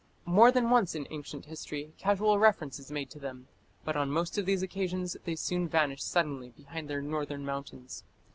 More 0.25 0.51
than 0.51 0.71
once 0.71 0.95
in 0.95 1.07
ancient 1.11 1.45
history 1.45 1.93
casual 1.99 2.39
reference 2.39 2.79
is 2.79 2.89
made 2.89 3.11
to 3.11 3.19
them; 3.19 3.47
but 3.85 3.95
on 3.95 4.09
most 4.09 4.35
of 4.35 4.47
these 4.47 4.63
occasions 4.63 5.15
they 5.25 5.35
soon 5.35 5.67
vanish 5.67 6.01
suddenly 6.01 6.49
behind 6.49 6.89
their 6.89 7.03
northern 7.03 7.45
mountains. 7.45 8.03